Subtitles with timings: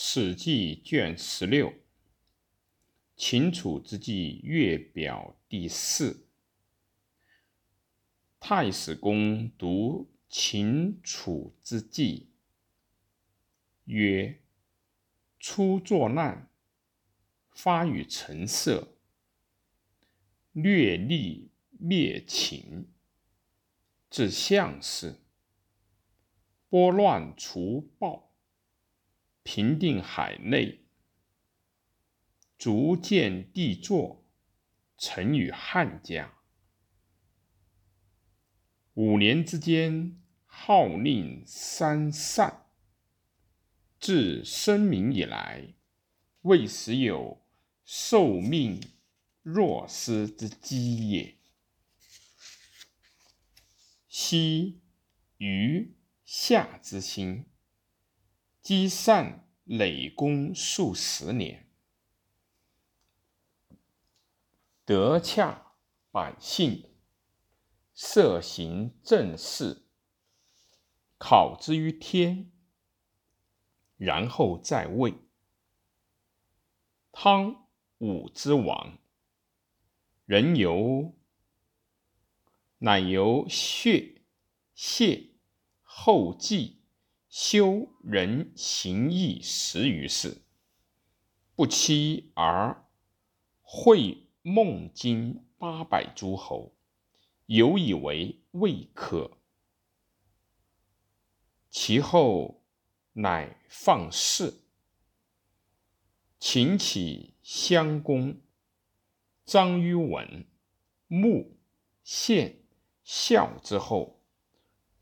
[0.00, 1.74] 史记》卷十六，
[3.16, 6.28] 秦楚之际月表第四。
[8.38, 12.28] 太史公读秦楚之际，
[13.86, 14.40] 曰
[15.40, 16.48] ：“初作难，
[17.50, 18.94] 发于陈涉，
[20.52, 22.88] 略力灭秦，
[24.08, 25.16] 至项氏，
[26.68, 28.27] 拨乱除暴，
[29.50, 30.84] 平定海内，
[32.58, 34.28] 逐渐帝作，
[34.98, 36.34] 成于汉家。”
[38.92, 42.66] 五年之间，号令三善。
[43.98, 45.72] 自生民以来，
[46.42, 47.42] 未时有
[47.86, 48.78] 受命
[49.40, 51.38] 若斯之机也。
[54.10, 54.82] 昔
[55.38, 55.96] 于
[56.26, 57.46] 夏之心，
[58.68, 61.70] 积善累功数十年，
[64.84, 65.72] 得洽
[66.10, 66.84] 百姓。
[67.94, 69.86] 设行正事，
[71.16, 72.52] 考之于天，
[73.96, 75.14] 然后在位。
[77.10, 78.98] 汤武之王，
[80.26, 81.16] 人由
[82.80, 84.20] 乃由血
[84.74, 85.30] 谢
[85.82, 86.77] 后继
[87.40, 90.42] 修人行义十余世，
[91.54, 92.84] 不期而
[93.62, 96.74] 会孟津八百诸侯。
[97.46, 99.38] 犹以为未可，
[101.70, 102.64] 其后
[103.12, 104.64] 乃放肆。
[106.40, 108.40] 秦起襄公、
[109.44, 110.44] 张於文、
[111.06, 111.56] 穆、
[112.02, 112.64] 献、
[113.04, 114.17] 孝之后，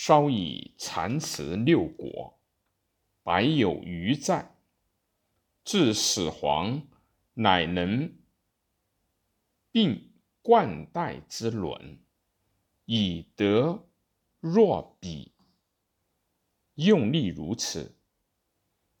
[0.00, 2.38] 稍以蚕食六国，
[3.24, 4.54] 百有余在。
[5.64, 6.86] 至始皇，
[7.34, 8.16] 乃能
[9.72, 11.98] 并冠带之伦。
[12.84, 13.88] 以德
[14.38, 15.32] 若彼，
[16.76, 17.96] 用力如此，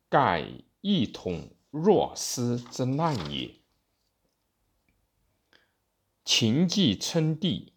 [0.08, 0.44] 盖
[0.80, 3.54] 一统若斯之难也。
[6.24, 7.72] 秦既称帝，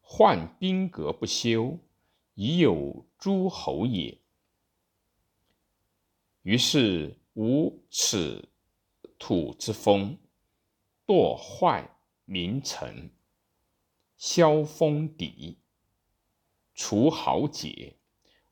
[0.00, 1.78] 患兵革不休，
[2.36, 4.20] 已有诸侯也。
[6.42, 8.50] 于是无此
[9.18, 10.18] 土之风，
[11.06, 11.90] 堕坏
[12.26, 13.10] 民臣。
[14.18, 15.58] 削封邸，
[16.74, 17.96] 除豪杰，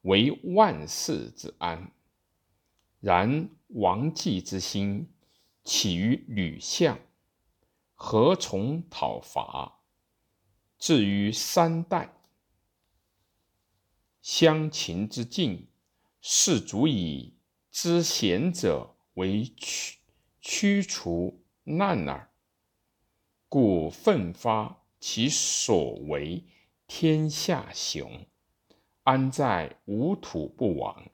[0.03, 1.93] 为万世之安。
[3.01, 5.11] 然王继之心
[5.63, 6.99] 起于吕相，
[7.95, 9.81] 何从讨伐？
[10.79, 12.13] 至于三代，
[14.25, 15.69] 乡秦之境，
[16.23, 17.35] 是足以
[17.71, 19.99] 知贤者为驱
[20.41, 22.33] 驱除难耳。
[23.51, 24.81] 故奋发。
[24.99, 26.43] 其所为
[26.87, 28.27] 天下雄，
[29.03, 31.11] 安在无土不亡？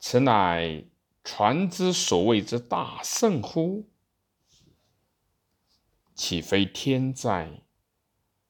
[0.00, 0.82] 此乃
[1.22, 3.88] 传之所谓之大圣乎？
[6.16, 7.62] 岂非天灾？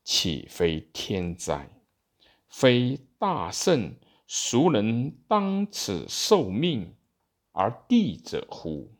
[0.02, 1.83] 岂非天灾？
[2.56, 3.96] 非大圣，
[4.28, 6.94] 孰能当此受命
[7.50, 8.93] 而地者乎？